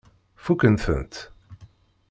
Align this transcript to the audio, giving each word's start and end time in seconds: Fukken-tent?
Fukken-tent? 0.43 1.13